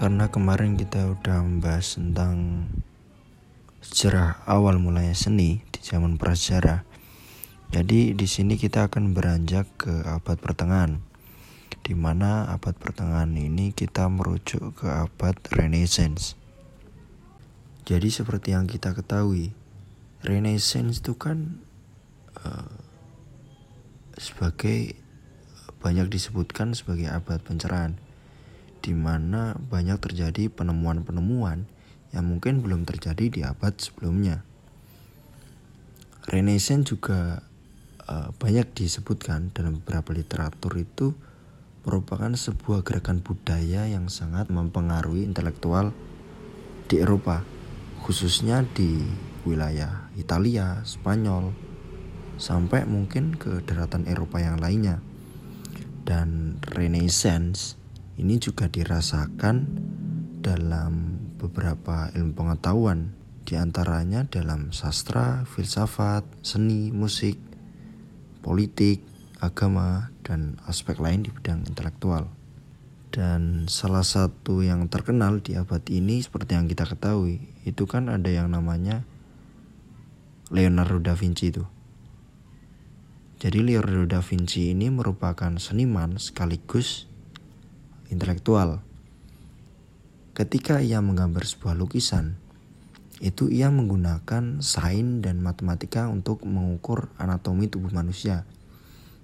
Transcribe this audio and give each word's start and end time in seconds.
Karena 0.00 0.32
kemarin 0.32 0.80
kita 0.80 1.12
udah 1.12 1.44
membahas 1.44 2.00
tentang 2.00 2.64
sejarah 3.84 4.40
awal 4.48 4.80
mulanya 4.80 5.12
seni 5.12 5.60
di 5.68 5.80
zaman 5.84 6.16
prasejarah. 6.16 6.88
Jadi 7.68 8.16
di 8.16 8.24
sini 8.24 8.56
kita 8.56 8.88
akan 8.88 9.12
beranjak 9.12 9.68
ke 9.76 9.92
abad 10.08 10.40
pertengahan. 10.40 11.04
Di 11.84 11.92
mana 11.92 12.48
abad 12.48 12.80
pertengahan 12.80 13.28
ini 13.36 13.76
kita 13.76 14.08
merujuk 14.08 14.80
ke 14.80 14.88
abad 14.88 15.36
Renaissance. 15.52 16.32
Jadi 17.84 18.08
seperti 18.08 18.56
yang 18.56 18.72
kita 18.72 18.96
ketahui, 18.96 19.52
Renaissance 20.24 21.04
itu 21.04 21.12
kan 21.20 21.60
uh, 22.40 22.72
sebagai 24.16 24.96
banyak 25.84 26.08
disebutkan 26.08 26.72
sebagai 26.72 27.12
abad 27.12 27.44
pencerahan 27.44 28.00
di 28.80 28.96
mana 28.96 29.56
banyak 29.56 30.00
terjadi 30.00 30.48
penemuan-penemuan 30.48 31.68
yang 32.10 32.24
mungkin 32.26 32.64
belum 32.64 32.88
terjadi 32.88 33.24
di 33.30 33.40
abad 33.46 33.76
sebelumnya. 33.78 34.42
Renaissance 36.28 36.92
juga 36.92 37.44
uh, 38.08 38.28
banyak 38.36 38.72
disebutkan 38.76 39.54
dalam 39.54 39.80
beberapa 39.80 40.12
literatur 40.12 40.76
itu 40.76 41.14
merupakan 41.80 42.28
sebuah 42.28 42.84
gerakan 42.84 43.24
budaya 43.24 43.88
yang 43.88 44.12
sangat 44.12 44.52
mempengaruhi 44.52 45.24
intelektual 45.24 45.96
di 46.92 47.00
Eropa, 47.00 47.40
khususnya 48.04 48.66
di 48.76 49.00
wilayah 49.48 50.12
Italia, 50.20 50.84
Spanyol, 50.84 51.56
sampai 52.36 52.84
mungkin 52.84 53.32
ke 53.40 53.64
daratan 53.64 54.04
Eropa 54.04 54.44
yang 54.44 54.60
lainnya. 54.60 55.00
Dan 56.04 56.58
Renaissance 56.68 57.79
ini 58.20 58.36
juga 58.36 58.68
dirasakan 58.68 59.64
dalam 60.44 61.16
beberapa 61.40 62.12
ilmu 62.12 62.36
pengetahuan, 62.36 63.16
di 63.48 63.56
antaranya 63.56 64.28
dalam 64.28 64.76
sastra, 64.76 65.48
filsafat, 65.48 66.28
seni, 66.44 66.92
musik, 66.92 67.40
politik, 68.44 69.00
agama, 69.40 70.12
dan 70.20 70.60
aspek 70.68 71.00
lain 71.00 71.24
di 71.24 71.32
bidang 71.32 71.64
intelektual. 71.64 72.28
Dan 73.10 73.66
salah 73.66 74.04
satu 74.04 74.60
yang 74.60 74.86
terkenal 74.92 75.40
di 75.40 75.56
abad 75.56 75.82
ini 75.88 76.20
seperti 76.20 76.54
yang 76.54 76.68
kita 76.68 76.84
ketahui, 76.86 77.40
itu 77.64 77.88
kan 77.88 78.12
ada 78.12 78.28
yang 78.28 78.52
namanya 78.52 79.02
Leonardo 80.52 81.00
da 81.00 81.16
Vinci 81.16 81.50
itu. 81.50 81.64
Jadi 83.40 83.64
Leonardo 83.64 84.04
da 84.04 84.20
Vinci 84.20 84.76
ini 84.76 84.92
merupakan 84.92 85.56
seniman 85.56 86.20
sekaligus 86.20 87.09
intelektual. 88.10 88.82
Ketika 90.34 90.82
ia 90.82 90.98
menggambar 90.98 91.46
sebuah 91.46 91.78
lukisan, 91.78 92.36
itu 93.20 93.52
ia 93.52 93.68
menggunakan 93.68 94.64
sains 94.64 95.20
dan 95.20 95.44
matematika 95.44 96.08
untuk 96.08 96.42
mengukur 96.48 97.12
anatomi 97.20 97.68
tubuh 97.68 97.92
manusia. 97.92 98.48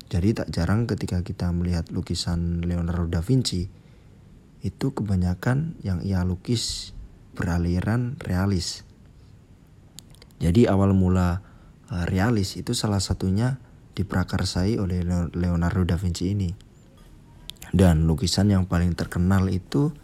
Jadi 0.07 0.37
tak 0.37 0.49
jarang 0.55 0.87
ketika 0.87 1.25
kita 1.27 1.51
melihat 1.51 1.91
lukisan 1.91 2.63
Leonardo 2.63 3.11
da 3.11 3.25
Vinci, 3.25 3.67
itu 4.63 4.87
kebanyakan 4.93 5.81
yang 5.83 6.05
ia 6.05 6.23
lukis 6.23 6.95
beraliran 7.35 8.21
realis. 8.23 8.87
Jadi 10.37 10.69
awal 10.69 10.93
mula 10.93 11.41
eh, 11.89 12.05
realis 12.07 12.61
itu 12.61 12.77
salah 12.77 13.01
satunya 13.01 13.57
diprakarsai 13.97 14.77
oleh 14.77 15.01
Leonardo 15.33 15.89
da 15.89 15.97
Vinci 15.97 16.37
ini. 16.37 16.66
Dan 17.75 18.07
lukisan 18.07 18.51
yang 18.51 18.67
paling 18.67 18.95
terkenal 18.95 19.47
itu 19.51 19.95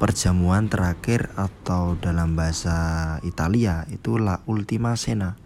perjamuan 0.00 0.66
terakhir 0.66 1.30
atau 1.38 1.94
dalam 2.00 2.34
bahasa 2.34 3.18
Italia 3.22 3.86
itu 3.92 4.18
La 4.18 4.40
Ultima 4.50 4.98
Cena 4.98 5.38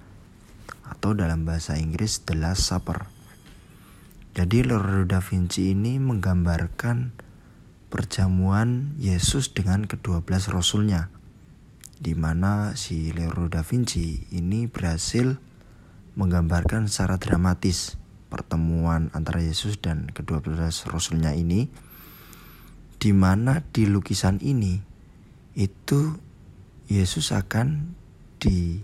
atau 0.86 1.12
dalam 1.12 1.44
bahasa 1.44 1.76
Inggris 1.76 2.22
The 2.24 2.38
Last 2.38 2.64
Supper. 2.64 3.10
Jadi 4.36 4.64
Leonardo 4.64 5.08
da 5.08 5.20
Vinci 5.24 5.72
ini 5.72 5.96
menggambarkan 5.96 7.16
perjamuan 7.88 8.96
Yesus 9.00 9.52
dengan 9.52 9.88
kedua 9.88 10.20
belas 10.20 10.52
rasulnya 10.52 11.08
di 11.96 12.12
mana 12.12 12.76
si 12.76 13.12
Leonardo 13.12 13.48
da 13.48 13.62
Vinci 13.64 14.28
ini 14.32 14.68
berhasil 14.68 15.40
menggambarkan 16.16 16.88
secara 16.88 17.16
dramatis 17.16 17.96
pertemuan 18.26 19.08
antara 19.14 19.38
Yesus 19.42 19.78
dan 19.78 20.10
kedua 20.10 20.42
belas 20.42 20.86
rasulnya 20.86 21.32
ini 21.32 21.70
di 22.96 23.12
mana 23.12 23.62
di 23.70 23.86
lukisan 23.86 24.40
ini 24.40 24.80
itu 25.56 26.16
Yesus 26.86 27.32
akan 27.34 27.96
di 28.38 28.78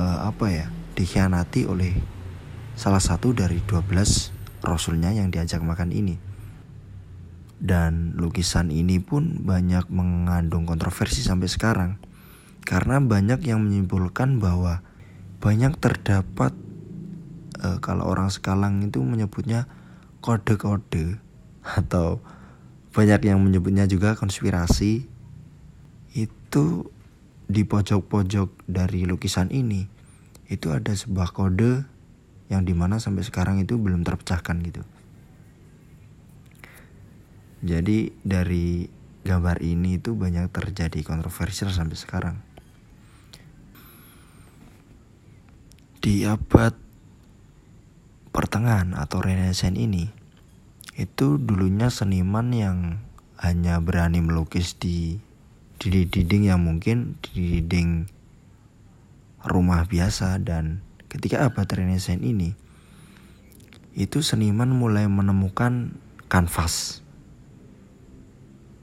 uh, 0.00 0.18
apa 0.28 0.46
ya 0.48 0.66
dikhianati 0.96 1.68
oleh 1.68 1.92
salah 2.76 3.00
satu 3.00 3.32
dari 3.32 3.60
12 3.64 4.64
rasulnya 4.64 5.12
yang 5.12 5.32
diajak 5.32 5.60
makan 5.64 5.92
ini. 5.92 6.16
Dan 7.56 8.12
lukisan 8.20 8.68
ini 8.68 9.00
pun 9.00 9.40
banyak 9.40 9.88
mengandung 9.88 10.68
kontroversi 10.68 11.24
sampai 11.24 11.48
sekarang 11.48 11.90
karena 12.68 13.00
banyak 13.00 13.40
yang 13.48 13.64
menyimpulkan 13.64 14.36
bahwa 14.36 14.84
banyak 15.40 15.72
terdapat 15.80 16.52
uh, 17.60 17.78
kalau 17.80 18.08
orang 18.08 18.28
sekalang 18.32 18.82
itu 18.84 19.00
menyebutnya 19.00 19.68
kode-kode 20.20 21.20
atau 21.62 22.20
banyak 22.96 23.28
yang 23.28 23.42
menyebutnya 23.44 23.84
juga 23.84 24.16
konspirasi 24.16 25.04
itu 26.16 26.66
di 27.46 27.62
pojok-pojok 27.62 28.66
dari 28.66 29.04
lukisan 29.04 29.52
ini 29.52 29.86
itu 30.48 30.72
ada 30.72 30.94
sebuah 30.94 31.34
kode 31.34 31.84
yang 32.46 32.62
di 32.62 32.72
mana 32.72 33.02
sampai 33.02 33.26
sekarang 33.26 33.58
itu 33.58 33.74
belum 33.74 34.06
terpecahkan 34.06 34.56
gitu. 34.62 34.82
Jadi 37.66 38.14
dari 38.22 38.86
gambar 39.26 39.58
ini 39.58 39.98
itu 39.98 40.14
banyak 40.14 40.54
terjadi 40.54 41.02
kontroversial 41.02 41.74
sampai 41.74 41.98
sekarang. 41.98 42.36
Di 45.98 46.22
abad 46.22 46.85
pertengahan 48.36 48.92
atau 48.92 49.24
Renaissance 49.24 49.80
ini 49.80 50.12
itu 51.00 51.40
dulunya 51.40 51.88
seniman 51.88 52.52
yang 52.52 53.00
hanya 53.40 53.80
berani 53.80 54.20
melukis 54.20 54.76
di 54.76 55.16
di 55.80 56.04
dinding 56.04 56.52
yang 56.52 56.60
mungkin 56.60 57.16
di 57.24 57.64
dinding 57.64 58.12
rumah 59.40 59.88
biasa 59.88 60.36
dan 60.44 60.84
ketika 61.08 61.48
abad 61.48 61.64
Renaissance 61.64 62.20
ini 62.20 62.52
itu 63.96 64.20
seniman 64.20 64.68
mulai 64.68 65.08
menemukan 65.08 65.96
kanvas. 66.28 67.00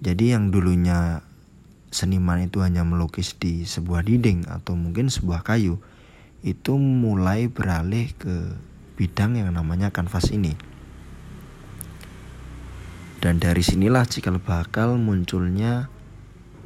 Jadi 0.02 0.34
yang 0.34 0.50
dulunya 0.50 1.22
seniman 1.94 2.42
itu 2.42 2.66
hanya 2.66 2.82
melukis 2.82 3.38
di 3.38 3.70
sebuah 3.70 4.02
dinding 4.02 4.50
atau 4.50 4.74
mungkin 4.74 5.14
sebuah 5.14 5.46
kayu 5.46 5.78
itu 6.42 6.74
mulai 6.76 7.46
beralih 7.48 8.10
ke 8.18 8.58
bidang 8.94 9.38
yang 9.38 9.50
namanya 9.54 9.90
kanvas 9.90 10.30
ini. 10.30 10.54
Dan 13.24 13.40
dari 13.40 13.64
sinilah 13.64 14.04
cikal 14.04 14.38
bakal 14.44 15.00
munculnya 15.00 15.88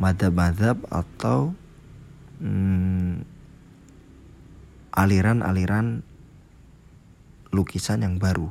madhab-madhab 0.02 0.82
atau 0.90 1.54
hmm, 2.42 3.22
aliran-aliran 4.98 6.02
lukisan 7.54 8.02
yang 8.02 8.18
baru. 8.18 8.50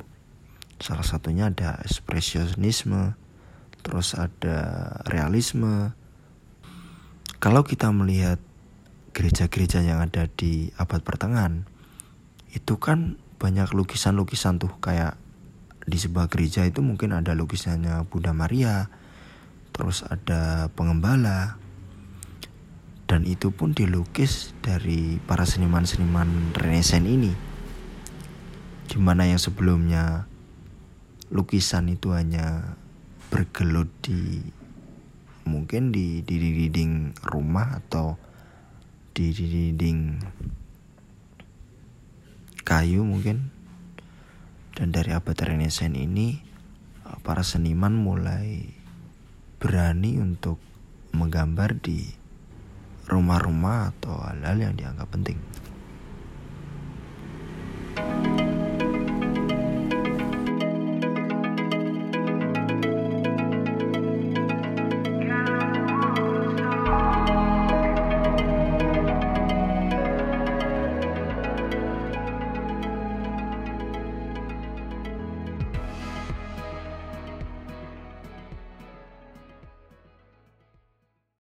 Salah 0.79 1.03
satunya 1.03 1.51
ada 1.51 1.83
ekspresionisme, 1.83 3.11
terus 3.83 4.15
ada 4.15 4.57
realisme. 5.11 5.91
Kalau 7.43 7.67
kita 7.67 7.91
melihat 7.91 8.39
gereja-gereja 9.11 9.83
yang 9.83 9.99
ada 9.99 10.31
di 10.31 10.71
abad 10.79 11.03
pertengahan, 11.03 11.67
itu 12.55 12.79
kan 12.79 13.19
banyak 13.37 13.69
lukisan-lukisan 13.73 14.57
tuh 14.57 14.73
kayak 14.81 15.17
di 15.87 15.95
sebuah 15.95 16.27
gereja 16.27 16.67
itu 16.67 16.83
mungkin 16.83 17.15
ada 17.15 17.31
lukisannya 17.31 18.03
Bunda 18.11 18.35
Maria, 18.35 18.91
terus 19.71 20.03
ada 20.03 20.67
pengembala, 20.75 21.55
dan 23.07 23.23
itu 23.23 23.55
pun 23.55 23.71
dilukis 23.71 24.51
dari 24.59 25.15
para 25.23 25.47
seniman-seniman 25.47 26.51
Renaissance 26.59 27.07
ini. 27.07 27.31
Di 28.87 28.99
mana 28.99 29.31
yang 29.31 29.39
sebelumnya 29.39 30.27
lukisan 31.31 31.87
itu 31.87 32.11
hanya 32.11 32.75
bergelut 33.31 33.87
di 34.03 34.43
mungkin 35.47 35.95
di 35.95 36.19
di 36.23 36.35
dinding 36.35 37.15
rumah 37.23 37.79
atau 37.79 38.19
di 39.15 39.31
dinding 39.31 40.19
kayu 42.67 42.99
mungkin 43.07 43.47
dan 44.75 44.91
dari 44.91 45.15
abad 45.15 45.39
Renaissance 45.39 45.95
ini 45.95 46.35
eh, 47.07 47.17
para 47.23 47.47
seniman 47.47 47.95
mulai 47.95 48.67
berani 49.55 50.19
untuk 50.19 50.59
menggambar 51.15 51.79
di 51.79 52.03
rumah-rumah 53.07 53.95
atau 53.95 54.19
hal-hal 54.19 54.67
yang 54.67 54.75
dianggap 54.75 55.07
penting. 55.07 55.39